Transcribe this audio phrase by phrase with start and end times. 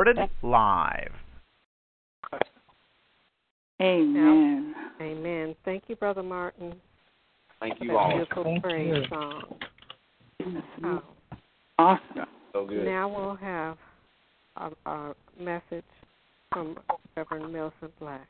[0.00, 1.12] Recorded live.
[3.82, 4.74] Amen.
[4.98, 5.54] Amen.
[5.66, 6.72] Thank you, Brother Martin.
[7.60, 8.16] Thank you all.
[8.16, 9.04] Beautiful Thank praise you.
[9.10, 9.42] song.
[10.84, 11.02] Oh,
[11.78, 12.26] Awesome.
[12.54, 12.86] So good.
[12.86, 13.76] now we'll have
[14.56, 15.84] a, a message
[16.50, 16.78] from
[17.14, 18.26] Reverend Millicent Black.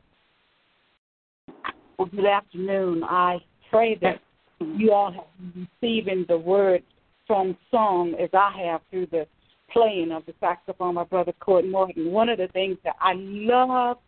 [1.99, 3.05] Well, good afternoon.
[3.05, 3.39] I
[3.71, 4.21] pray that
[4.59, 6.83] you all have been receiving the word
[7.29, 9.25] from song as I have through the
[9.73, 12.11] playing of the saxophone, my brother Court Morgan.
[12.11, 13.99] One of the things that I love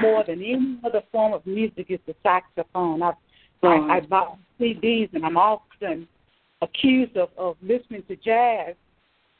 [0.00, 3.02] more than any other form of music is the saxophone.
[3.02, 3.12] I
[3.62, 6.06] I, I buy CDs and I'm often
[6.62, 8.74] accused of, of listening to jazz.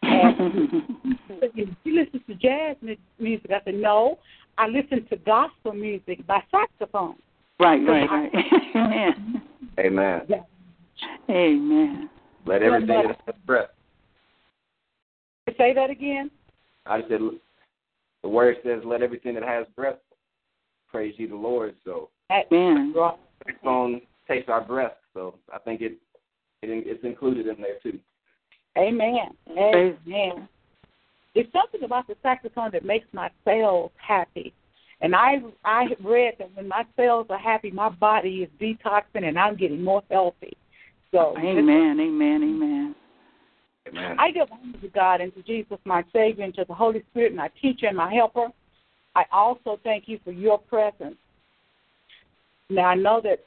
[1.42, 1.50] And
[1.84, 2.76] you listen to jazz
[3.18, 3.50] music?
[3.50, 4.18] I said, no,
[4.56, 7.16] I listen to gospel music by saxophone.
[7.58, 8.30] right, right, right.
[8.74, 9.42] Amen.
[9.78, 10.20] Amen.
[11.28, 12.10] Amen.
[12.46, 13.70] Let everything that has breath.
[15.58, 16.30] Say that again.
[16.86, 17.20] I just said
[18.22, 19.98] the word says, "Let everything that has breath
[20.88, 22.92] praise ye the Lord." So Amen.
[22.96, 23.18] Right.
[23.46, 24.96] the song takes our breath.
[25.12, 25.92] So I think it,
[26.62, 27.98] it it's included in there too.
[28.78, 29.36] Amen.
[29.46, 30.48] Praise- Amen.
[31.34, 34.54] There's something about the saxophone that makes my cells happy.
[35.00, 39.38] And I I read that when my cells are happy, my body is detoxing and
[39.38, 40.56] I'm getting more healthy.
[41.10, 42.00] So Amen.
[42.00, 42.42] Amen.
[42.42, 42.94] Amen.
[43.88, 44.16] Amen.
[44.18, 47.34] I give honor to God and to Jesus, my Savior, and to the Holy Spirit,
[47.34, 48.48] my teacher and my helper.
[49.14, 51.16] I also thank you for your presence.
[52.70, 53.40] Now, I know that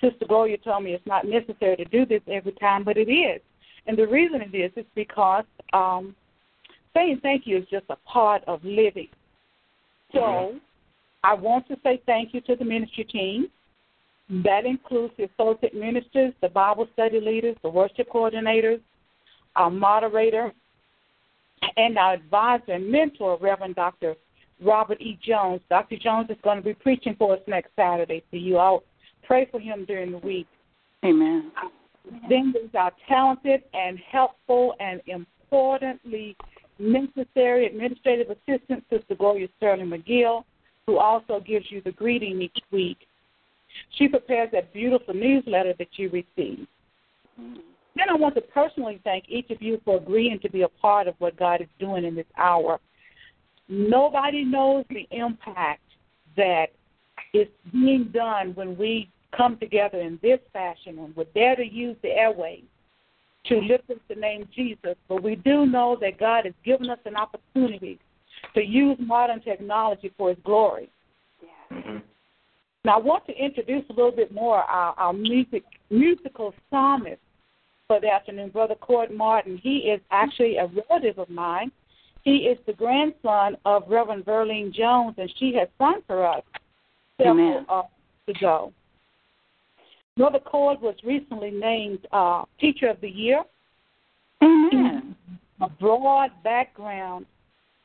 [0.00, 3.40] Sister Gloria told me it's not necessary to do this every time, but it is.
[3.86, 6.14] And the reason it is is because um,
[6.94, 9.08] saying thank you is just a part of living.
[10.12, 10.54] So
[11.22, 13.48] I want to say thank you to the ministry team.
[14.44, 18.80] That includes the associate ministers, the Bible study leaders, the worship coordinators,
[19.60, 20.52] our moderator,
[21.76, 24.14] and our advisor and mentor, Reverend Dr.
[24.62, 25.18] Robert E.
[25.22, 25.60] Jones.
[25.68, 25.96] Dr.
[25.96, 28.82] Jones is going to be preaching for us next Saturday, so you all
[29.22, 30.46] pray for him during the week.
[31.04, 31.52] Amen.
[32.28, 36.36] Then there's our talented and helpful and importantly
[36.78, 40.44] necessary administrative assistant, Sister Gloria Sterling McGill,
[40.86, 42.96] who also gives you the greeting each week.
[43.98, 46.66] She prepares that beautiful newsletter that you receive.
[47.38, 47.69] Mm-hmm.
[47.96, 51.08] Then I want to personally thank each of you for agreeing to be a part
[51.08, 52.78] of what God is doing in this hour.
[53.68, 55.82] Nobody knows the impact
[56.36, 56.66] that
[57.32, 61.96] is being done when we come together in this fashion and we dare to use
[62.02, 62.64] the airways
[63.46, 64.96] to lift up the name Jesus.
[65.08, 67.98] But we do know that God has given us an opportunity
[68.54, 70.90] to use modern technology for His glory.
[71.72, 71.98] Mm-hmm.
[72.84, 77.20] Now, I want to introduce a little bit more our, our music musical psalmist
[77.90, 79.58] for the afternoon, Brother Cord Martin.
[79.60, 81.72] He is actually a relative of mine.
[82.22, 86.44] He is the grandson of Reverend Verlene Jones, and she has sung for us
[87.20, 87.82] several uh,
[88.28, 88.72] ago.
[90.16, 93.42] Brother Cord was recently named uh, Teacher of the Year.
[94.40, 95.16] Amen.
[95.60, 97.26] A broad background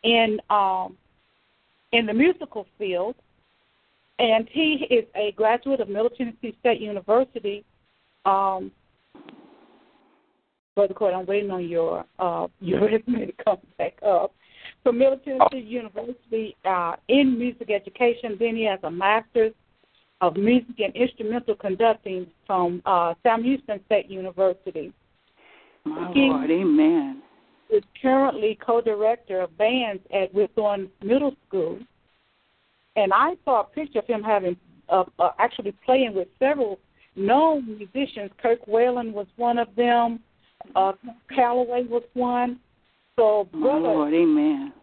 [0.04, 0.96] in um,
[1.94, 3.16] in the musical field,
[4.20, 7.66] and he is a graduate of Middle Tennessee State University.
[8.26, 8.72] Um,
[10.76, 14.34] Brother Cord, I'm waiting on your uh, your resume to come back up.
[14.84, 19.54] From Middle Tennessee University uh, in music education, then he has a master's
[20.22, 24.94] of music and instrumental conducting from uh, Sam Houston State University.
[25.86, 26.52] My He- Lord.
[26.52, 27.22] Amen.
[27.70, 31.80] is currently co-director of bands at Whitthorne Middle School,
[32.96, 34.56] and I saw a picture of him having
[34.90, 36.80] uh, uh, actually playing with several
[37.16, 38.32] known musicians.
[38.42, 40.20] Kirk Whalum was one of them.
[40.76, 40.94] Uh,
[41.34, 42.60] Calloway was one.
[43.16, 44.14] So, My brother, Lord.
[44.14, 44.74] Amen.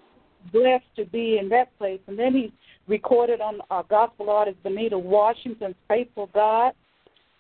[0.53, 2.01] blessed to be in that place.
[2.07, 2.53] And then he
[2.87, 6.73] recorded on uh, gospel artist Benita Washington's "Faithful God."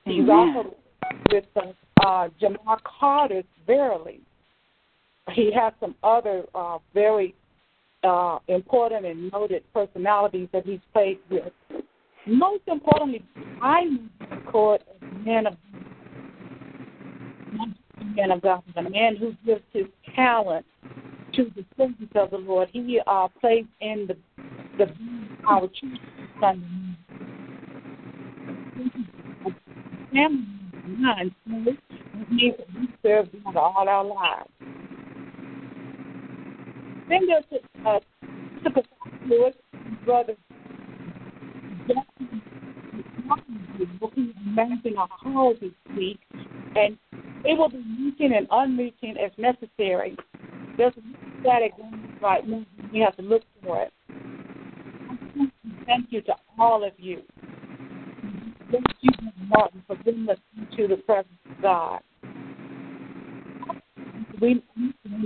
[0.05, 0.31] He's Amen.
[0.31, 0.77] also
[1.31, 4.21] with uh, uh, Jamar Carter's "Verily."
[5.33, 7.35] He has some other uh, very
[8.05, 11.53] uh, important and noted personalities that he's played with.
[12.27, 13.25] Most importantly,
[13.62, 13.85] I
[14.31, 15.56] record as a man of
[18.04, 20.66] man of God, the man who gives his talent
[21.34, 22.69] to the service of the Lord.
[22.72, 24.16] He uh, plays in the
[24.78, 24.90] the
[25.49, 25.99] our church
[26.40, 26.66] Sunday.
[30.12, 31.78] Family
[32.28, 34.50] means we serve God all our lives.
[37.08, 38.00] Then there's a uh,
[38.64, 38.84] took
[40.05, 40.37] brother
[44.55, 46.20] managing a call this week,
[46.76, 46.98] and
[47.44, 50.17] it will be meeting and unmeeting as necessary.
[50.77, 51.73] There's a static
[52.21, 52.65] right now.
[52.93, 53.93] We have to look for it.
[55.87, 57.23] Thank you to all of you.
[58.71, 59.11] Thank you,
[59.49, 62.00] Martin, for bringing us into the presence of God.
[64.41, 64.62] We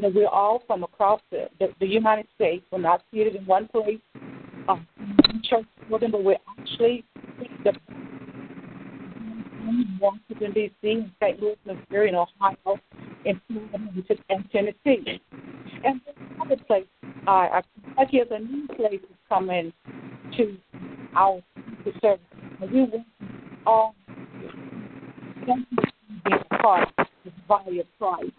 [0.03, 2.65] we're all from across the, the, the United States.
[2.71, 4.01] We're not seated in one place,
[4.69, 4.87] um,
[5.45, 7.05] church building, but we're actually
[7.65, 7.73] the
[10.01, 11.41] Washington D.C., in St.
[11.41, 15.21] Louis, Missouri, in Ohio, Florida, and Tennessee,
[15.85, 16.01] and
[16.41, 16.89] other places.
[17.27, 19.73] Uh, Kentucky is a new place is coming
[20.37, 20.57] to
[21.17, 21.41] our
[22.01, 22.21] service.
[22.61, 23.07] We want
[23.67, 23.95] all
[25.47, 28.33] thank you for being a part of the body of Christ.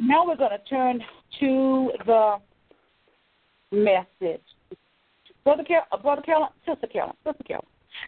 [0.00, 1.00] Now we're going to turn
[1.40, 2.36] to the
[3.72, 4.42] message.
[5.44, 7.64] Brother Carol, uh, Brother Carol, Sister Carol, Sister Carol.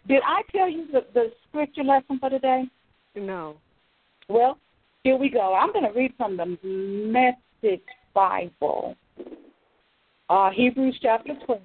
[0.07, 2.63] Did I tell you the, the scripture lesson for today?
[3.15, 3.57] No.
[4.27, 4.57] Well,
[5.03, 5.53] here we go.
[5.53, 7.83] I'm going to read from the Message
[8.13, 8.95] Bible.
[10.29, 11.61] Uh, Hebrews chapter 12,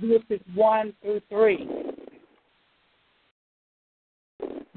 [0.00, 1.68] verses 1 through 3.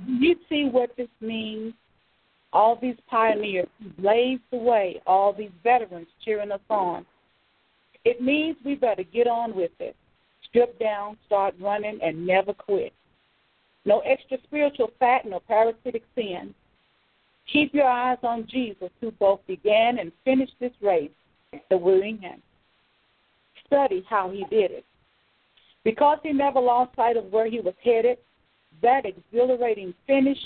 [0.07, 1.73] You see what this means?
[2.51, 7.05] All these pioneers who blazed the way, all these veterans cheering us on.
[8.05, 9.95] It means we better get on with it
[10.49, 12.93] strip down, start running, and never quit.
[13.85, 16.53] No extra spiritual fat, no parasitic sin.
[17.51, 21.11] Keep your eyes on Jesus, who both began and finished this race
[21.69, 22.19] the we're in.
[23.65, 24.85] Study how he did it.
[25.83, 28.17] Because he never lost sight of where he was headed,
[28.81, 30.37] that exhilarating finish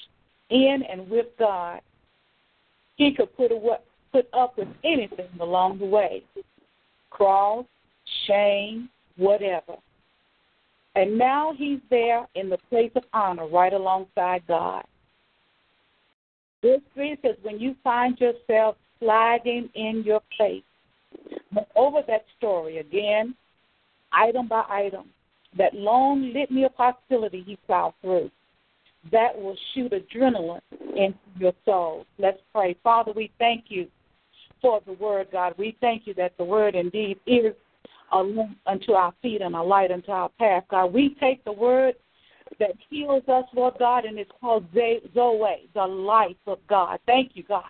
[0.50, 1.82] in and with God,
[2.96, 3.52] he could put,
[4.12, 6.24] put up with anything along the way
[7.10, 7.66] cross,
[8.28, 9.76] shame, whatever.
[10.96, 14.84] And now he's there in the place of honor right alongside God.
[16.62, 20.22] This three says when you find yourself sliding in your
[21.52, 23.36] but over that story again,
[24.12, 25.10] item by item,
[25.58, 28.32] that long litany of hostility he plowed through,
[29.12, 30.62] that will shoot adrenaline
[30.96, 32.06] into your soul.
[32.18, 32.76] Let's pray.
[32.84, 33.88] Father, we thank you
[34.62, 35.54] for the word, God.
[35.58, 37.54] We thank you that the word indeed is
[38.14, 40.64] a lamp unto our feet and a light unto our path.
[40.70, 41.96] God, we take the word
[42.60, 47.00] that heals us, Lord God, and it's called Zoe, the life of God.
[47.06, 47.64] Thank you, God,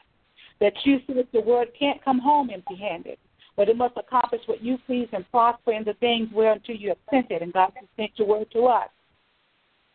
[0.59, 3.17] that you that the word can't come home empty handed,
[3.55, 6.97] but it must accomplish what you please and prosper in the things whereunto you have
[7.09, 7.41] sent it.
[7.41, 8.89] And God, you sent your word to us.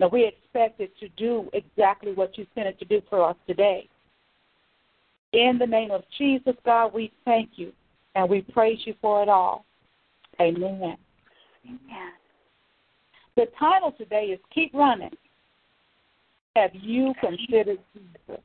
[0.00, 3.36] Now we expect it to do exactly what you sent it to do for us
[3.46, 3.88] today.
[5.32, 7.72] In the name of Jesus, God, we thank you
[8.14, 9.66] and we praise you for it all.
[10.40, 10.96] Amen.
[11.64, 12.12] Amen.
[13.36, 15.16] The title today is Keep Running.
[16.56, 18.42] Have you considered Jesus?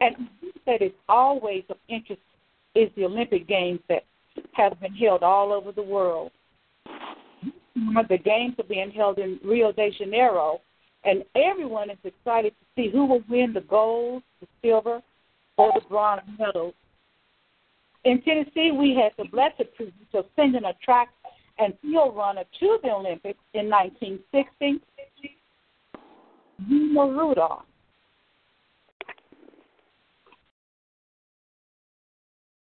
[0.00, 0.28] And
[0.64, 2.20] said it's always of interest
[2.74, 4.04] is the Olympic Games that
[4.52, 6.32] have been held all over the world.
[7.74, 10.60] The games are being held in Rio de Janeiro,
[11.04, 15.00] and everyone is excited to see who will win the gold, the silver,
[15.56, 16.74] or the bronze medals
[18.04, 21.08] in Tennessee, we had the blessed privilege of sending a track
[21.58, 24.80] and field runner to the Olympics in 1960,
[26.68, 27.62] Wilma Rudolph.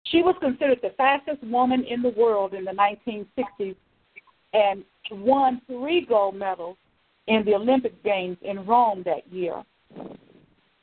[0.06, 3.76] She was considered the fastest woman in the world in the 1960s
[4.54, 6.78] and won three gold medals
[7.28, 9.64] in the Olympic Games in Rome that year.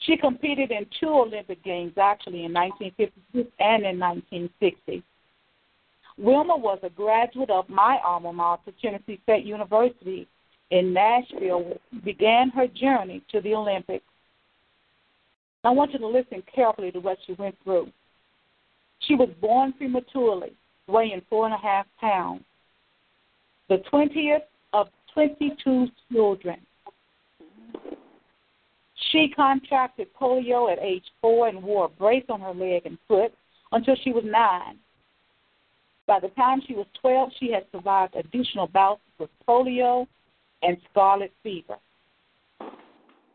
[0.04, 5.02] She competed in two Olympic Games, actually, in 1956 and in 1960.
[6.18, 10.28] Wilma was a graduate of my alma mater, Tennessee State University
[10.70, 14.04] in Nashville, began her journey to the Olympics.
[15.64, 17.90] I want you to listen carefully to what she went through.
[19.00, 20.52] She was born prematurely,
[20.86, 22.44] weighing four and a half pounds,
[23.68, 24.42] the 20th
[24.72, 26.60] of 22 children.
[29.10, 33.32] She contracted polio at age four and wore a brace on her leg and foot
[33.72, 34.78] until she was nine.
[36.06, 40.06] By the time she was 12, she had survived additional bouts with polio
[40.62, 41.76] and scarlet fever.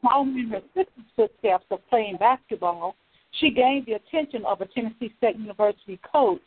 [0.01, 2.95] Following her sister's footsteps of playing basketball,
[3.39, 6.41] she gained the attention of a Tennessee State University coach.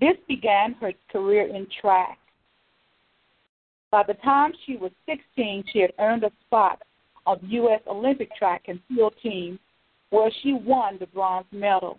[0.00, 2.18] This began her career in track.
[3.90, 6.82] By the time she was 16, she had earned a spot
[7.34, 7.80] the U.S.
[7.88, 9.58] Olympic track and field team
[10.10, 11.98] where she won the bronze medal.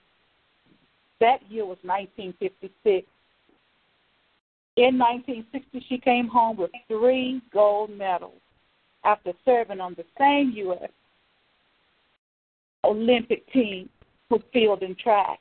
[1.19, 3.07] That year was 1956.
[4.77, 8.39] In 1960, she came home with three gold medals
[9.03, 10.89] after serving on the same U.S.
[12.83, 13.89] Olympic team
[14.29, 15.39] for field and track.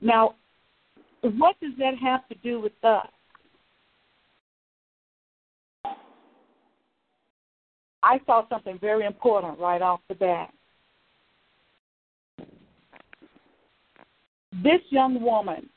[0.00, 0.34] Now,
[1.22, 3.06] what does that have to do with us?
[8.02, 10.50] I saw something very important right off the bat.
[14.62, 15.68] This young woman,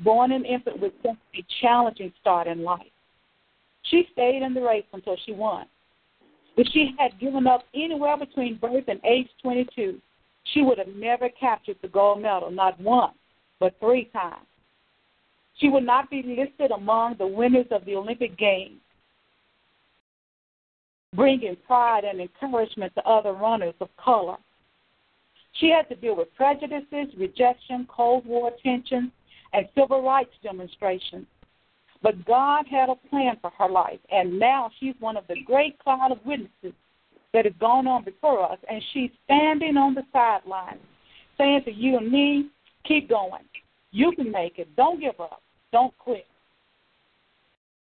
[0.00, 2.80] born an infant with such a challenging start in life,
[3.82, 5.66] she stayed in the race until she won.
[6.56, 10.00] If she had given up anywhere between birth and age 22,
[10.52, 13.14] she would have never captured the gold medal, not once,
[13.60, 14.46] but three times.
[15.58, 18.80] She would not be listed among the winners of the Olympic Games,
[21.14, 24.36] bringing pride and encouragement to other runners of color.
[25.54, 29.10] She had to deal with prejudices, rejection, Cold War tensions,
[29.52, 31.26] and civil rights demonstrations.
[32.02, 35.76] But God had a plan for her life, and now she's one of the great
[35.80, 36.74] cloud of witnesses
[37.34, 40.80] that has gone on before us, and she's standing on the sidelines
[41.36, 42.46] saying to you and me,
[42.84, 43.44] keep going.
[43.90, 44.74] You can make it.
[44.76, 45.42] Don't give up.
[45.72, 46.26] Don't quit.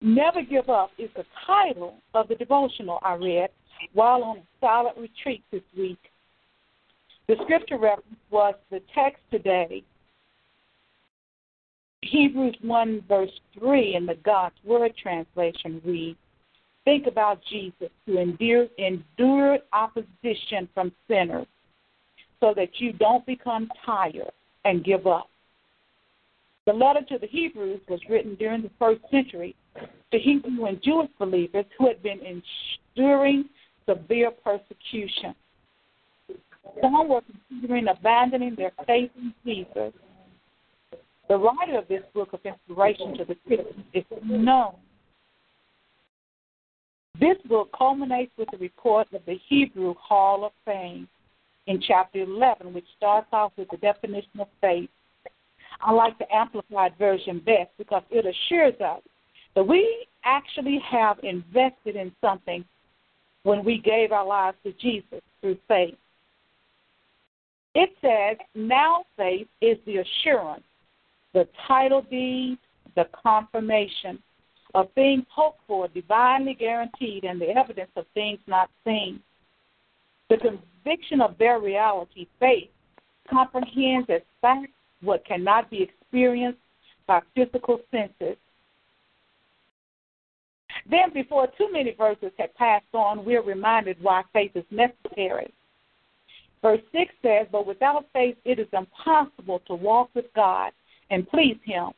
[0.01, 3.49] Never Give Up is the title of the devotional I read
[3.93, 5.99] while on a silent retreat this week.
[7.27, 9.83] The scripture reference was the text today
[12.03, 16.17] Hebrews 1, verse 3 in the God's Word translation reads
[16.85, 21.47] Think about Jesus who endured, endured opposition from sinners
[22.41, 24.31] so that you don't become tired
[24.65, 25.29] and give up.
[26.65, 29.55] The letter to the Hebrews was written during the first century
[30.11, 32.19] to Hebrew and Jewish believers who had been
[32.95, 33.49] enduring
[33.85, 35.35] severe persecution.
[36.81, 39.93] Some were considering abandoning their faith in Jesus
[41.27, 44.75] the writer of this book of inspiration to the Christians is known.
[47.19, 51.07] This book culminates with the report of the Hebrew Hall of Fame
[51.67, 54.89] in chapter 11, which starts off with the definition of faith.
[55.81, 59.01] I like the Amplified Version best because it assures us
[59.55, 62.63] that we actually have invested in something
[63.43, 65.95] when we gave our lives to Jesus through faith.
[67.75, 70.63] It says, now faith is the assurance
[71.33, 72.57] the title deed,
[72.95, 74.21] the confirmation
[74.75, 79.19] of things hoped for, divinely guaranteed, and the evidence of things not seen.
[80.33, 80.39] The
[80.83, 82.69] conviction of their reality, faith,
[83.29, 84.71] comprehends as fact
[85.01, 86.57] what cannot be experienced
[87.05, 88.35] by physical senses.
[90.89, 95.53] Then, before too many verses had passed on, we're reminded why faith is necessary.
[96.63, 100.71] Verse 6 says, But without faith it is impossible to walk with God
[101.11, 101.91] and please Him.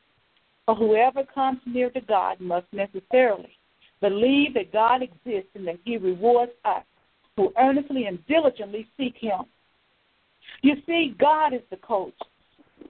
[0.66, 3.56] For whoever comes near to God must necessarily
[4.02, 6.84] believe that God exists and that He rewards us
[7.36, 9.40] who earnestly and diligently seek Him.
[10.62, 12.14] You see, God is the coach.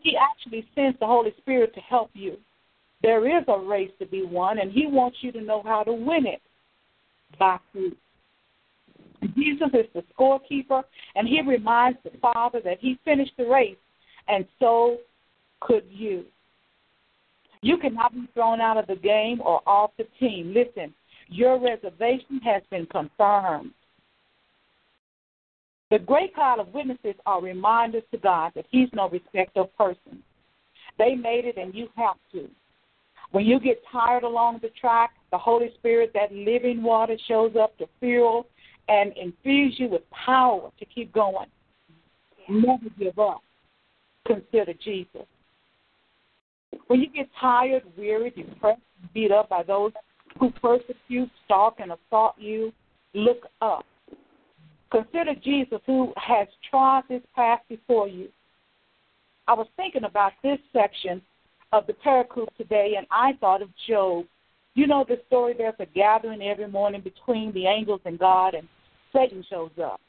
[0.01, 2.37] He actually sends the Holy Spirit to help you.
[3.03, 5.93] There is a race to be won, and He wants you to know how to
[5.93, 6.41] win it
[7.39, 7.97] by fruit.
[9.35, 10.83] Jesus is the scorekeeper,
[11.15, 13.77] and He reminds the Father that He finished the race,
[14.29, 14.99] and so
[15.61, 16.25] could you.
[17.63, 20.55] You cannot be thrown out of the game or off the team.
[20.55, 20.95] Listen,
[21.29, 23.73] your reservation has been confirmed.
[25.91, 30.23] The great cloud of witnesses are reminders to God that He's no respecter of persons.
[30.99, 32.49] They made it, and you have to.
[33.33, 37.77] When you get tired along the track, the Holy Spirit, that living water, shows up
[37.79, 38.47] to fuel
[38.89, 41.49] and infuse you with power to keep going.
[42.49, 43.41] Never give up.
[44.27, 45.27] Consider Jesus.
[46.87, 48.81] When you get tired, weary, depressed,
[49.13, 49.93] beat up by those
[50.39, 52.73] who persecute, stalk, and assault you,
[53.15, 53.85] look up.
[54.97, 58.29] Consider Jesus who has trod this path before you.
[59.47, 61.21] I was thinking about this section
[61.73, 64.25] of the Pericope today, and I thought of Job.
[64.75, 68.67] You know the story, there's a gathering every morning between the angels and God, and
[69.13, 70.01] Satan shows up.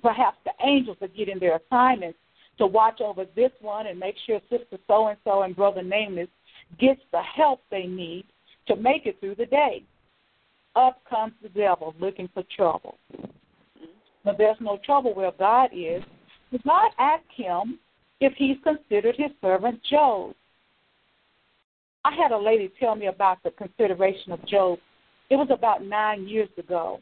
[0.00, 2.18] Perhaps the angels are getting their assignments
[2.56, 6.28] to watch over this one and make sure Sister So and so and Brother Nameless
[6.78, 8.24] gets the help they need
[8.66, 9.82] to make it through the day.
[10.74, 12.96] Up comes the devil looking for trouble.
[14.24, 16.02] But there's no trouble where God is.
[16.50, 17.78] did God ask him
[18.20, 20.34] if he's considered his servant Job.
[22.04, 24.78] I had a lady tell me about the consideration of Job.
[25.30, 27.00] It was about nine years ago.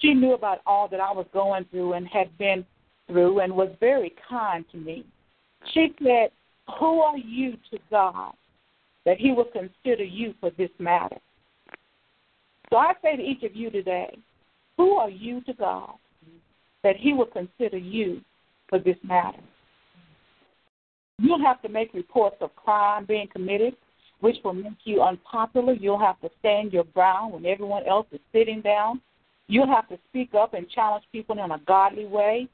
[0.00, 2.64] She knew about all that I was going through and had been
[3.06, 5.06] through and was very kind to me.
[5.72, 6.30] She said,
[6.78, 8.34] Who are you to God
[9.04, 11.16] that He will consider you for this matter?
[12.70, 14.16] So I say to each of you today,
[14.76, 15.94] Who are you to God
[16.84, 18.20] that He will consider you
[18.68, 19.42] for this matter?
[21.18, 23.74] You'll have to make reports of crime being committed,
[24.20, 25.72] which will make you unpopular.
[25.72, 29.00] You'll have to stand your ground when everyone else is sitting down.
[29.48, 32.48] You'll have to speak up and challenge people in a godly way.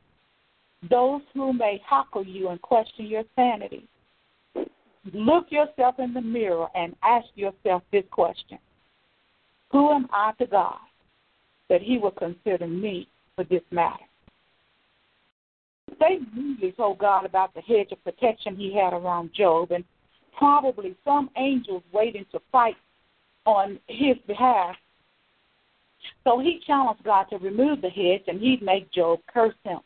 [0.89, 3.87] Those who may heckle you and question your sanity.
[5.13, 8.59] Look yourself in the mirror and ask yourself this question
[9.73, 10.79] Who am I to God
[11.69, 14.05] that He will consider me for this matter?
[16.01, 19.85] They really told God about the hedge of protection He had around Job, and
[20.37, 22.77] probably some angels waiting to fight
[23.47, 24.75] on his behalf.
[26.25, 29.81] So he challenged God to remove the hedge, and he'd make Job curse him.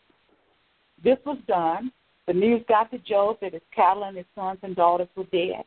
[1.02, 1.92] This was done.
[2.26, 5.64] The news got to Job that his cattle and his sons and daughters were dead.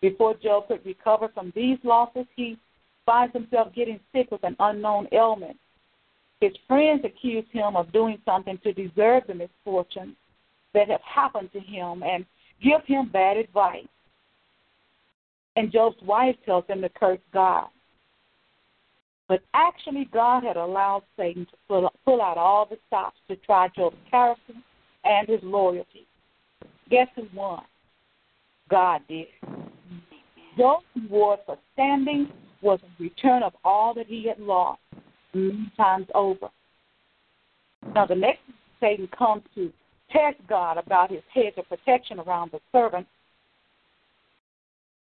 [0.00, 2.58] Before Job could recover from these losses, he
[3.06, 5.56] finds himself getting sick with an unknown ailment.
[6.42, 10.16] His friends accuse him of doing something to deserve the misfortune
[10.74, 12.26] that have happened to him and
[12.60, 13.86] give him bad advice.
[15.54, 17.68] And Job's wife tells him to curse God.
[19.28, 23.94] But actually, God had allowed Satan to pull, out all the stops to try Job's
[24.10, 24.54] character
[25.04, 26.08] and his loyalty.
[26.90, 27.62] Guess who won?
[28.68, 29.28] God did.
[30.58, 32.32] Job's reward for standing
[32.62, 34.80] was a return of all that he had lost
[35.34, 36.48] many times over.
[37.94, 38.40] Now, the next
[38.80, 39.72] Satan comes to
[40.10, 43.06] test God about his hedge of protection around the servant.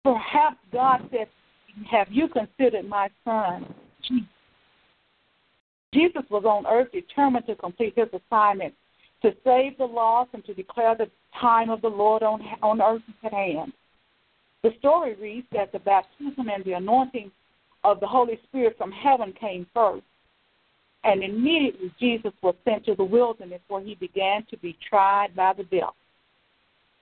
[0.02, 1.26] Perhaps God says,
[1.90, 3.74] Have you considered my son?
[5.92, 8.74] Jesus was on earth determined to complete his assignment
[9.22, 13.02] to save the lost and to declare the time of the Lord on, on earth
[13.24, 13.72] at hand.
[14.62, 17.30] The story reads that the baptism and the anointing
[17.84, 20.04] of the Holy Spirit from heaven came first.
[21.04, 25.52] And immediately Jesus was sent to the wilderness where he began to be tried by
[25.52, 25.94] the devil.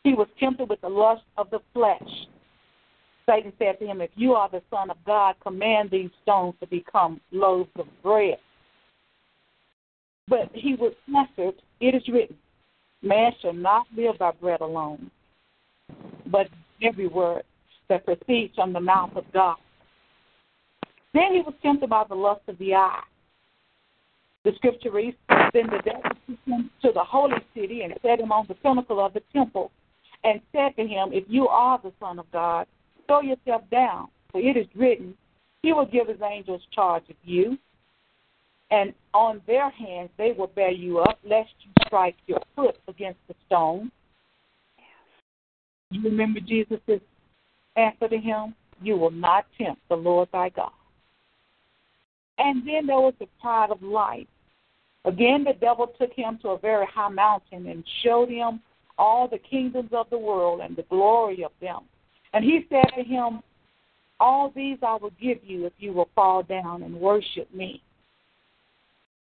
[0.02, 2.02] He was tempted with the lust of the flesh.
[3.24, 6.66] Satan said to him, If you are the Son of God, command these stones to
[6.66, 8.38] become loaves of bread.
[10.26, 12.36] But he was answered, It is written,
[13.02, 15.10] Man shall not live by bread alone,
[16.26, 16.48] but
[16.82, 17.42] every word
[17.88, 19.56] that proceeds from the mouth of God.
[21.14, 23.02] Then he was tempted by the lust of the eye.
[24.44, 28.32] The scripture reads, Then the devil took him to the holy city and set him
[28.32, 29.70] on the pinnacle of the temple,
[30.24, 32.66] and said to him, If you are the Son of God,
[33.06, 35.14] throw yourself down, for it is written,
[35.62, 37.56] He will give His angels charge of you,
[38.70, 43.20] and on their hands they will bear you up, lest you strike your foot against
[43.28, 43.92] the stone.
[45.90, 46.80] You remember Jesus'
[47.76, 48.54] answer to him?
[48.80, 50.72] You will not tempt the Lord thy God.
[52.42, 54.26] And then there was the pride of life.
[55.04, 58.60] Again, the devil took him to a very high mountain and showed him
[58.98, 61.82] all the kingdoms of the world and the glory of them.
[62.32, 63.42] And he said to him,
[64.18, 67.80] All these I will give you if you will fall down and worship me.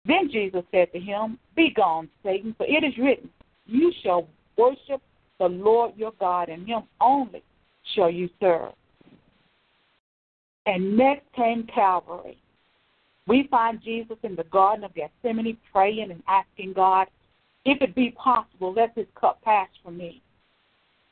[0.07, 3.29] Then Jesus said to him, Begone, Satan, for it is written,
[3.66, 5.03] You shall worship
[5.38, 7.42] the Lord your God, and him only
[7.94, 8.72] shall you serve.
[10.64, 12.38] And next came Calvary.
[13.27, 17.07] We find Jesus in the Garden of Gethsemane praying and asking God,
[17.65, 20.21] if it be possible, let this cup pass from me.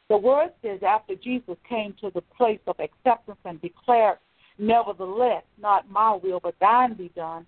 [0.08, 4.18] The word says after Jesus came to the place of acceptance and declared,
[4.58, 7.46] Nevertheless, not my will, but thine be done,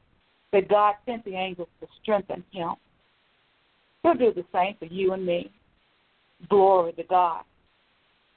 [0.52, 2.74] that God sent the angels to strengthen him.
[4.02, 5.50] He'll do the same for you and me.
[6.48, 7.42] Glory to God.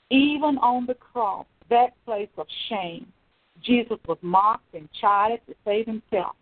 [0.09, 3.07] Even on the cross, that place of shame,
[3.65, 6.35] Jesus was mocked and chided to save himself.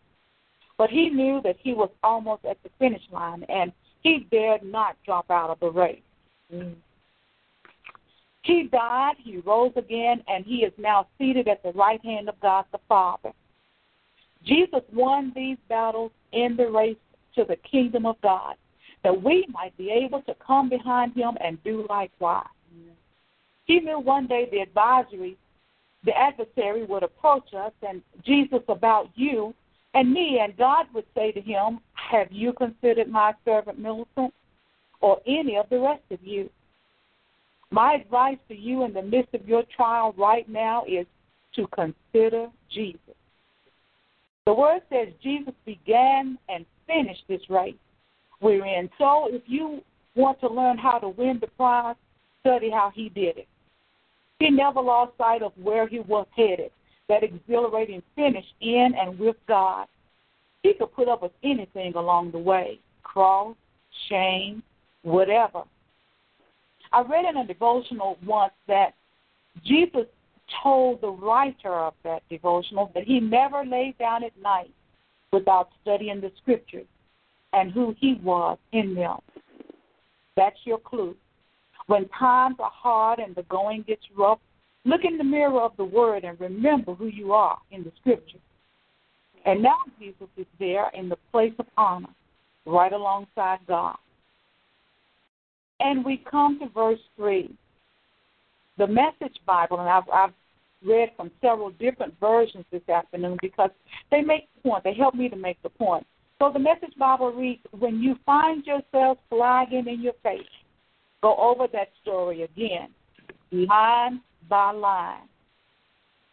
[0.77, 4.97] But he knew that he was almost at the finish line, and he dared not
[5.05, 6.01] drop out of the race.
[6.53, 6.75] Mm.
[8.41, 12.39] He died, he rose again, and he is now seated at the right hand of
[12.41, 13.31] God the Father.
[14.43, 16.97] Jesus won these battles in the race
[17.35, 18.55] to the kingdom of God,
[19.03, 22.47] that we might be able to come behind him and do likewise.
[23.65, 25.37] He knew one day the advisory,
[26.05, 29.53] the adversary would approach us and Jesus about you
[29.93, 34.33] and me, and God would say to him, Have you considered my servant Millicent
[35.01, 36.49] or any of the rest of you?
[37.69, 41.05] My advice to you in the midst of your trial right now is
[41.55, 42.99] to consider Jesus.
[44.45, 47.75] The word says Jesus began and finished this race
[48.41, 48.89] we're in.
[48.97, 49.81] So if you
[50.15, 51.95] want to learn how to win the prize,
[52.41, 53.47] study how he did it.
[54.43, 56.69] He never lost sight of where he was headed,
[57.07, 59.87] that exhilarating finish in and with God.
[60.63, 63.55] He could put up with anything along the way cross,
[64.09, 64.61] shame,
[65.03, 65.63] whatever.
[66.91, 68.95] I read in a devotional once that
[69.63, 70.07] Jesus
[70.61, 74.73] told the writer of that devotional that he never laid down at night
[75.31, 76.87] without studying the scriptures
[77.53, 79.19] and who he was in them.
[80.35, 81.15] That's your clue.
[81.87, 84.39] When times are hard and the going gets rough,
[84.85, 88.39] look in the mirror of the Word and remember who you are in the Scripture.
[89.45, 92.09] And now Jesus is there in the place of honor,
[92.65, 93.97] right alongside God.
[95.79, 97.53] And we come to verse 3.
[98.77, 100.33] The Message Bible, and I've, I've
[100.85, 103.69] read from several different versions this afternoon because
[104.11, 104.83] they make the point.
[104.83, 106.05] They help me to make the point.
[106.39, 110.41] So the Message Bible reads When you find yourself flagging in your face,
[111.23, 112.89] go over that story again,
[113.51, 115.27] line by line.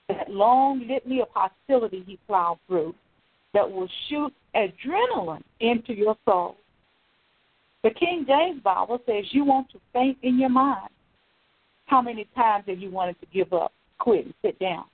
[0.09, 2.95] That long litany of hostility he plowed through
[3.55, 6.57] that will shoot adrenaline into your soul.
[7.85, 10.91] The King James Bible says you want to faint in your mind.
[11.87, 14.85] How many times have you wanted to give up, quit, and sit down?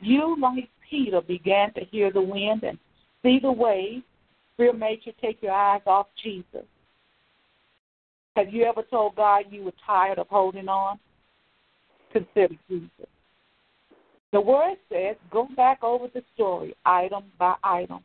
[0.00, 2.78] You, like Peter, began to hear the wind and
[3.22, 4.04] see the waves.
[4.56, 6.64] Fear made you take your eyes off Jesus.
[8.36, 10.98] Have you ever told God you were tired of holding on?
[12.12, 12.90] Consider Jesus.
[14.32, 18.00] The word says, go back over the story, item by item,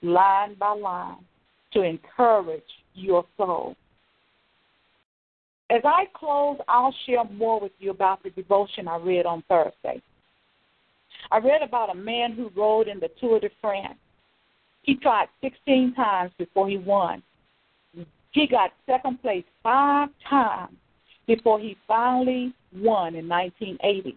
[0.00, 1.24] line by line,
[1.72, 2.62] to encourage
[2.94, 3.74] your soul.
[5.68, 10.00] As I close, I'll share more with you about the devotion I read on Thursday.
[11.32, 13.98] I read about a man who rode in the Tour de France.
[14.82, 17.22] He tried 16 times before he won.
[18.32, 20.76] He got second place five times
[21.26, 24.16] before he finally won in 1980.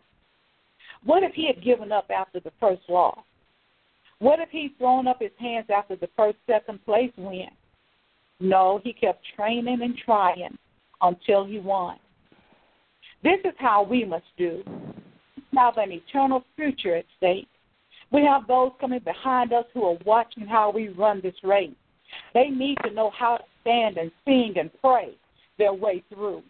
[1.04, 3.20] What if he had given up after the first loss?
[4.20, 7.50] What if he'd thrown up his hands after the first second place win?
[8.40, 10.58] No, he kept training and trying
[11.02, 11.98] until he won.
[13.24, 14.64] This is how we must do.
[14.66, 17.48] We have an eternal future at stake.
[18.12, 21.72] We have those coming behind us who are watching how we run this race.
[22.34, 25.16] They need to know how to stand and sing and pray
[25.58, 26.44] their way through.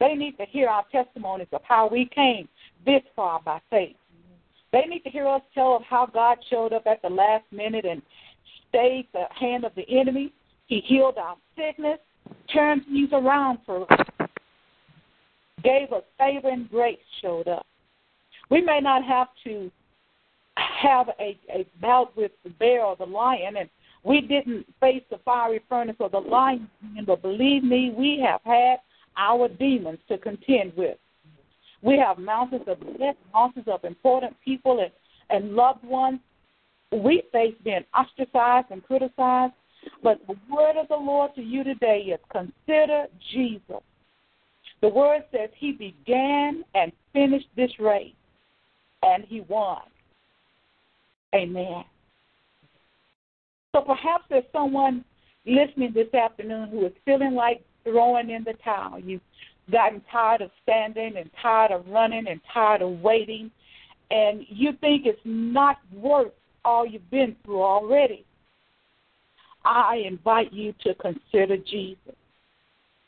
[0.00, 2.48] They need to hear our testimonies of how we came
[2.84, 3.96] this far by faith.
[4.72, 7.84] They need to hear us tell of how God showed up at the last minute
[7.84, 8.02] and
[8.68, 10.32] stayed the hand of the enemy.
[10.66, 11.98] He healed our sickness,
[12.52, 14.28] turned things around for us,
[15.62, 17.66] gave us favor and grace, showed up.
[18.50, 19.70] We may not have to
[20.56, 23.68] have a, a bout with the bear or the lion, and
[24.04, 26.68] we didn't face the fiery furnace or the lion,
[27.06, 28.78] but believe me, we have had
[29.16, 30.98] our demons to contend with.
[31.82, 34.90] We have mountains of death, mountains of important people and,
[35.30, 36.20] and loved ones.
[36.92, 39.54] We face being ostracized and criticized.
[40.02, 43.82] But the word of the Lord to you today is consider Jesus.
[44.80, 48.14] The word says he began and finished this race,
[49.02, 49.82] and he won.
[51.34, 51.84] Amen.
[53.74, 55.04] So perhaps there's someone
[55.46, 58.98] listening this afternoon who is feeling like throwing in the towel.
[59.00, 59.22] You've
[59.70, 63.50] gotten tired of standing and tired of running and tired of waiting,
[64.10, 66.32] and you think it's not worth
[66.64, 68.24] all you've been through already.
[69.64, 72.14] I invite you to consider Jesus.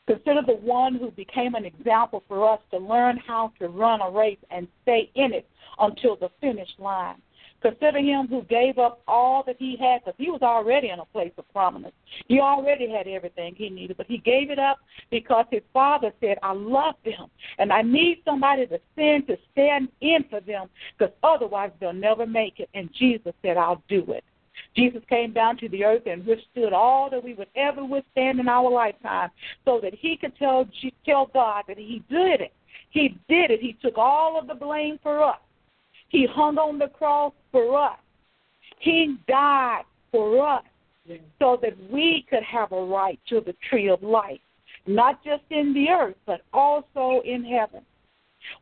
[0.07, 4.09] Consider the one who became an example for us to learn how to run a
[4.09, 5.47] race and stay in it
[5.79, 7.21] until the finish line.
[7.65, 11.05] Consider him who gave up all that he had because he was already in a
[11.05, 11.95] place of prominence.
[12.27, 14.77] He already had everything he needed, but he gave it up
[15.09, 17.25] because his father said, I love them
[17.57, 22.27] and I need somebody to send to stand in for them because otherwise they'll never
[22.27, 22.69] make it.
[22.75, 24.23] And Jesus said, I'll do it.
[24.75, 28.47] Jesus came down to the earth and withstood all that we would ever withstand in
[28.47, 29.31] our lifetime
[29.63, 30.69] so that he could tell,
[31.03, 32.53] tell God that he did it.
[32.91, 33.59] He did it.
[33.59, 35.39] He took all of the blame for us.
[36.09, 37.97] He hung on the cross for us.
[38.79, 40.63] He died for us
[41.39, 44.39] so that we could have a right to the tree of life,
[44.87, 47.81] not just in the earth, but also in heaven.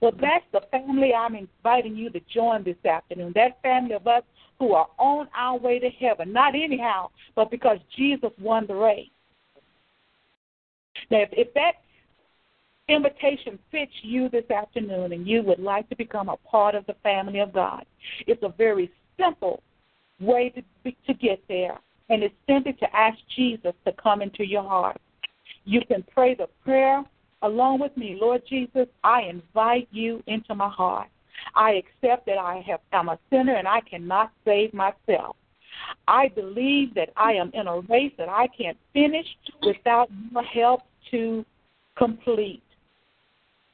[0.02, 3.34] Well, that's the family I'm inviting you to join this afternoon.
[3.36, 4.24] That family of us
[4.60, 9.10] who are on our way to heaven, not anyhow, but because Jesus won the race.
[11.12, 11.74] Now, if, if that
[12.90, 16.96] invitation fits you this afternoon and you would like to become a part of the
[17.04, 17.86] family of God,
[18.28, 19.62] it's a very simple
[20.20, 21.78] way to, to get there,
[22.10, 24.98] and it's simply to ask Jesus to come into your heart.
[25.66, 27.04] You can pray the prayer
[27.42, 28.18] along with me.
[28.20, 31.08] Lord Jesus, I invite you into my heart.
[31.56, 35.36] I accept that I have I'm a sinner and I cannot save myself.
[36.08, 39.26] I believe that I am in a race that I can't finish
[39.62, 41.46] without your help to
[41.98, 42.63] complete.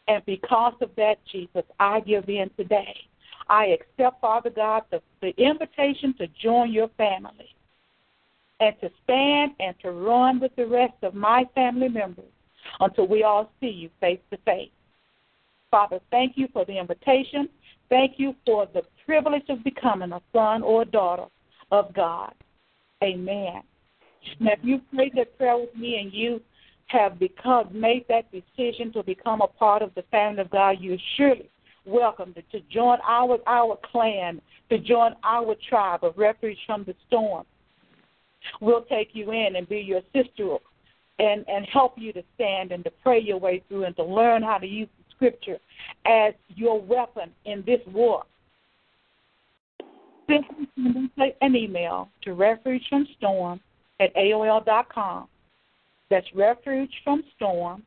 [0.10, 2.96] And because of that, Jesus, I give in today.
[3.48, 7.56] I accept, Father God, the, the invitation to join your family
[8.60, 12.26] and to stand and to run with the rest of my family members
[12.80, 14.72] until we all see you face to face.
[15.72, 17.48] Father, thank you for the invitation.
[17.90, 21.26] Thank you for the privilege of becoming a son or a daughter
[21.72, 22.34] of God.
[23.04, 23.62] Amen.
[24.40, 26.42] Now, if you prayed that prayer with me and you
[26.90, 30.98] have become made that decision to become a part of the family of God, you're
[31.18, 31.50] surely
[31.86, 36.96] welcome to, to join our our clan, to join our tribe of refuge from the
[37.08, 37.46] storm.
[38.60, 40.58] We'll take you in and be your sister
[41.20, 44.42] and, and help you to stand and to pray your way through and to learn
[44.42, 45.60] how to use the scripture
[46.06, 48.24] as your weapon in this war.
[50.28, 50.46] Send
[51.42, 53.60] an email to refuge from storm
[54.00, 55.28] at AOL.com.
[56.10, 57.82] That's refugefromstorm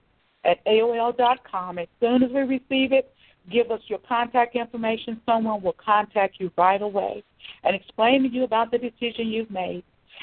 [0.45, 1.79] at AOL.com.
[1.79, 3.13] As soon as we receive it,
[3.51, 5.21] give us your contact information.
[5.27, 7.25] Someone will contact you right away
[7.65, 9.83] and explain to you about the decision you've made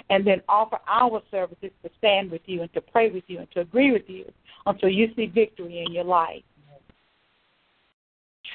[0.10, 3.52] and then offer our services to stand with you and to pray with you and
[3.52, 4.32] to agree with you
[4.66, 6.44] until you see victory in your life.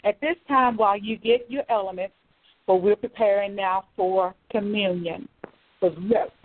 [0.04, 2.14] At this time, while you get your elements,
[2.66, 5.28] but we're preparing now for communion,
[5.80, 5.94] for,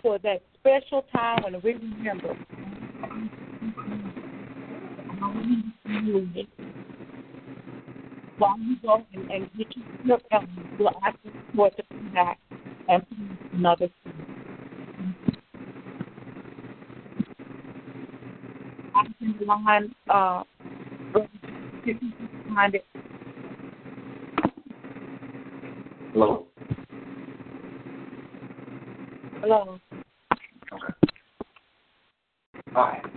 [0.02, 2.36] for that special time when we remember
[8.38, 9.66] while you go and, and get
[10.04, 12.38] your elements, we'll ask the Lord to come back
[12.88, 13.04] and
[13.52, 13.88] another
[18.94, 20.42] I can line uh
[22.54, 22.84] find it.
[26.12, 26.46] Hello.
[29.40, 29.78] Hello.
[30.72, 30.92] Okay.
[32.72, 33.09] Hi.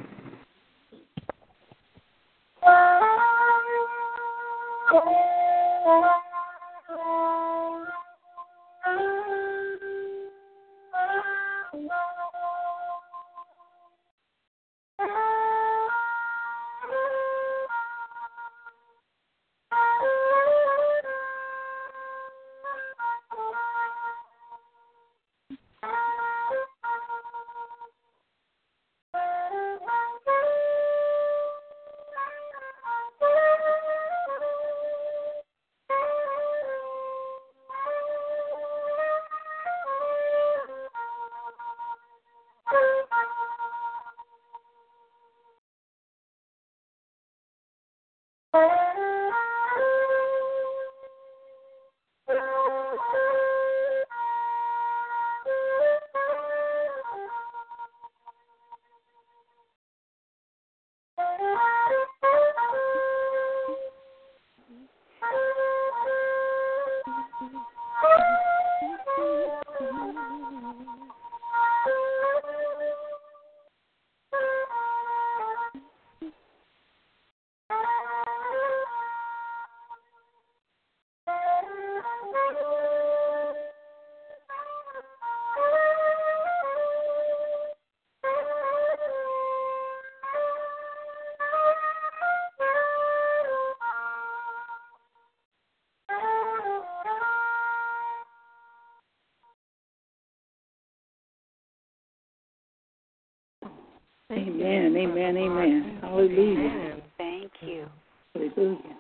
[104.46, 106.00] Amen, amen, amen.
[106.02, 106.60] Hallelujah.
[106.60, 107.02] Amen.
[107.18, 107.86] Thank you.
[108.34, 108.98] Hallelujah.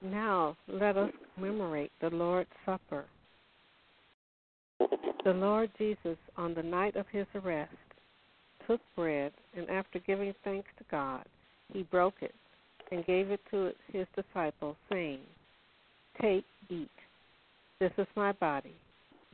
[0.00, 3.04] Now let us commemorate the Lord's Supper.
[4.78, 7.72] The Lord Jesus, on the night of his arrest,
[8.68, 11.24] took bread, and after giving thanks to God,
[11.72, 12.34] he broke it
[12.92, 15.18] and gave it to his disciples, saying,
[16.22, 16.88] Take, eat.
[17.80, 18.74] This is my body,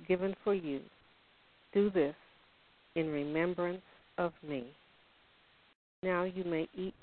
[0.09, 0.81] given for you.
[1.75, 2.15] Do this
[2.95, 3.83] in remembrance
[4.19, 4.67] of me.
[6.03, 6.95] Now you may eat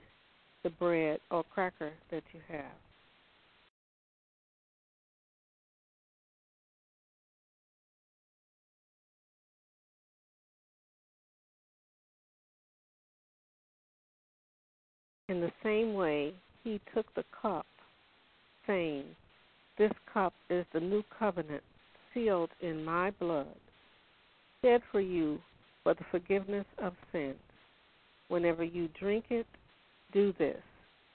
[0.64, 2.66] the bread or cracker that you have.
[15.30, 17.68] In the same way, he took the cup,
[18.66, 19.06] saying,
[19.78, 21.62] This cup is the new covenant,
[22.14, 23.46] sealed in my blood,
[24.64, 25.40] shed for you
[25.84, 27.36] for the forgiveness of sins.
[28.28, 29.48] Whenever you drink it,
[30.14, 30.62] do this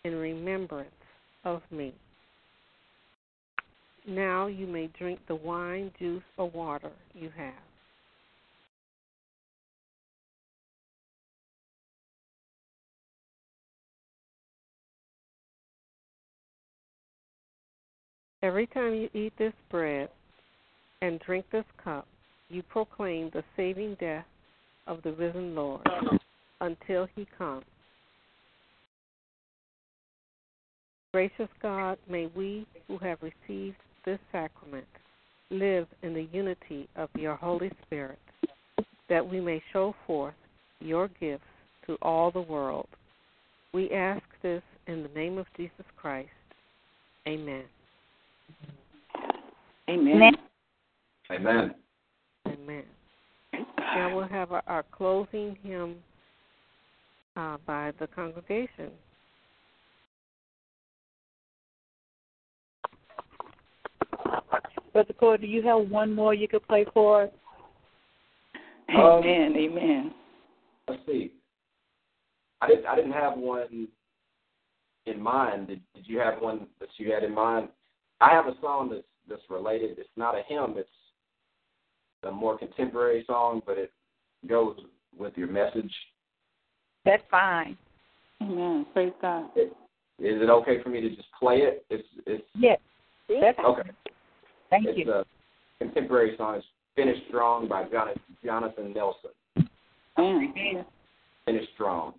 [0.05, 0.91] in remembrance
[1.45, 1.95] of me.
[4.07, 7.55] Now you may drink the wine, juice, or water you have.
[18.43, 20.11] Every time you eat this bread
[21.01, 22.07] and drink this cup,
[22.51, 24.27] you proclaim the saving death
[24.87, 25.87] of the risen Lord
[26.61, 27.65] until he comes.
[31.13, 34.87] Gracious God, may we who have received this sacrament
[35.51, 38.19] live in the unity of your Holy Spirit,
[39.09, 40.35] that we may show forth
[40.81, 41.45] your gifts
[41.87, 42.89] to all the world.
[43.73, 46.29] We ask this in the name of Jesus Christ.
[47.27, 47.65] Amen.
[49.89, 50.15] Amen.
[50.17, 50.35] Amen.
[51.31, 51.75] Amen.
[53.95, 55.97] Now we'll have our, our closing hymn
[57.37, 58.91] uh, by the congregation.
[64.93, 67.31] Brother Corey, do you have one more you could play for us?
[68.91, 69.55] Amen.
[69.57, 70.15] Amen.
[70.89, 71.33] Let's see.
[72.61, 72.87] I didn't.
[72.87, 73.89] I didn't have one
[75.07, 75.69] in mind.
[75.69, 77.69] Did, did you have one that you had in mind?
[78.21, 79.99] I have a song that's that's related.
[79.99, 80.75] It's not a hymn.
[80.77, 80.89] It's
[82.27, 83.93] a more contemporary song, but it
[84.49, 84.77] goes
[85.17, 85.93] with your message.
[87.05, 87.77] That's fine.
[88.43, 88.87] Amen.
[88.93, 89.47] Praise God.
[89.57, 89.71] Is
[90.19, 91.85] it okay for me to just play it?
[91.91, 92.79] It's it's Yes.
[93.29, 93.91] That's okay.
[94.71, 95.13] Thank It's you.
[95.13, 95.25] a
[95.79, 96.57] contemporary song.
[96.57, 99.31] It's "Finish Strong" by Jonathan, Jonathan Nelson.
[100.19, 100.85] Amen.
[101.47, 102.15] Finish Strong.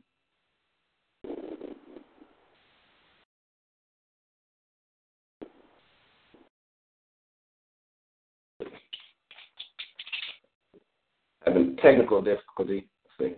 [11.45, 12.89] Having technical difficulty.
[13.19, 13.35] See.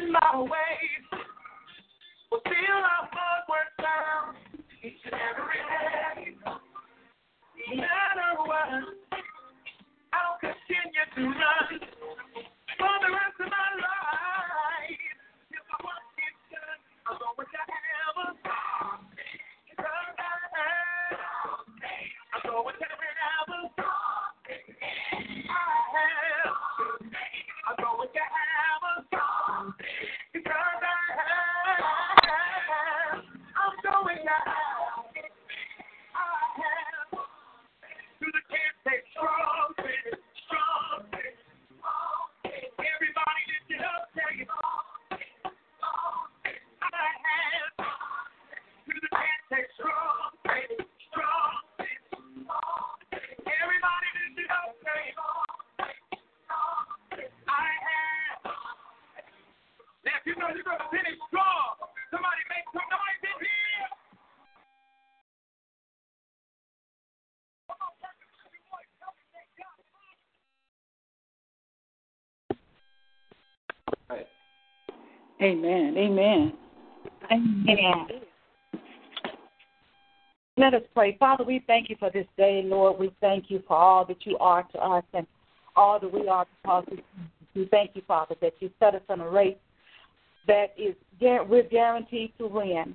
[0.00, 0.76] In my way.
[2.30, 3.08] Will feel our
[3.48, 4.34] work down
[4.82, 6.36] each and every day.
[6.44, 8.70] No matter what,
[10.12, 11.59] I'll continue to run
[75.42, 75.94] Amen.
[75.96, 76.52] Amen.
[77.30, 78.06] Amen.
[80.56, 81.16] Let us pray.
[81.18, 82.98] Father, we thank you for this day, Lord.
[82.98, 85.26] We thank you for all that you are to us and
[85.76, 87.02] all that we are because we,
[87.54, 89.56] we thank you, Father, that you set us on a race
[90.46, 92.94] that is we're guaranteed to win.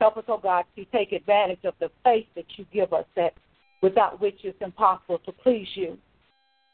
[0.00, 3.34] Help us, oh God, to take advantage of the faith that you give us that
[3.80, 5.96] without which it's impossible to please you.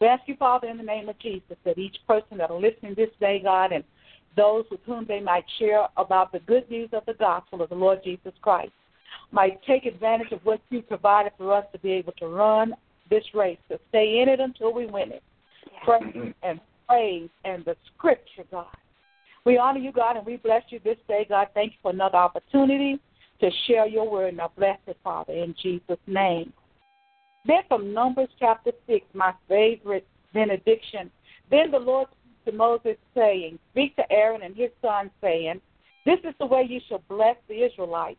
[0.00, 2.94] We ask you, Father, in the name of Jesus, that each person that are listening
[2.96, 3.84] this day, God, and
[4.36, 7.74] those with whom they might share about the good news of the gospel of the
[7.74, 8.72] Lord Jesus Christ,
[9.32, 12.74] might take advantage of what you provided for us to be able to run
[13.08, 15.22] this race, to stay in it until we win it.
[15.84, 18.66] Praise and praise and the scripture, God.
[19.44, 21.48] We honor you, God, and we bless you this day, God.
[21.54, 23.00] Thank you for another opportunity
[23.40, 24.36] to share your word.
[24.36, 26.52] Now, bless it, Father, in Jesus' name.
[27.46, 31.10] Then from Numbers chapter 6, my favorite benediction.
[31.50, 32.08] Then the Lord
[32.44, 35.60] to Moses, saying, Speak to Aaron and his sons, saying,
[36.06, 38.18] This is the way you shall bless the Israelites.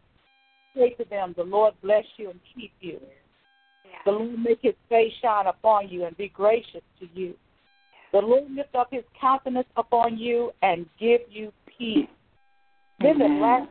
[0.76, 3.00] Say to them, The Lord bless you and keep you.
[3.02, 3.92] Yeah.
[4.06, 7.34] The Lord make his face shine upon you and be gracious to you.
[8.12, 12.08] The Lord lift up his countenance upon you and give you peace.
[13.00, 13.70] Then the last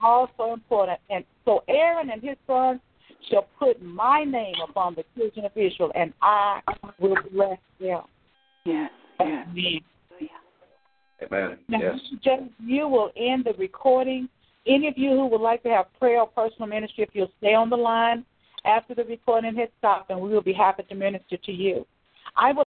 [0.00, 1.00] also important.
[1.10, 2.80] And so Aaron and his sons
[3.30, 6.60] shall put my name upon the children of Israel, and I
[6.98, 8.02] will bless them.
[8.64, 8.90] Yes.
[8.90, 8.90] yes.
[9.20, 9.80] Amen.
[11.20, 11.58] Amen.
[11.68, 11.98] Now, yes.
[12.22, 14.28] Just, you will end the recording.
[14.66, 17.54] Any of you who would like to have prayer or personal ministry, if you'll stay
[17.54, 18.24] on the line
[18.64, 21.86] after the recording has stopped, and we will be happy to minister to you.
[22.36, 22.67] I will.